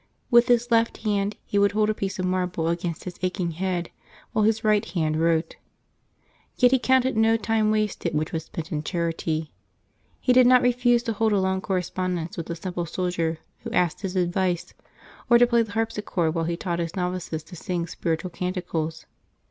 [0.31, 3.91] With his left hand he would hold a piece of marble against his aching head
[4.31, 5.57] while his right hand wrote.
[6.57, 9.51] Yet he counted no time wasted which was spent in charity.
[10.19, 13.69] He did not refuse to hold a long corre spondence with a simple soldier who
[13.73, 14.73] asked his advice,
[15.29, 19.05] or to play the harpsichord while he taught his novices to sing spiritual canticles.